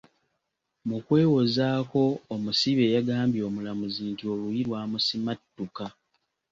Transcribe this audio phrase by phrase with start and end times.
[0.87, 2.01] Mu kwewozaako
[2.35, 5.85] omusibe yagambye omulamuzi nti oluyi lwamusimattuka.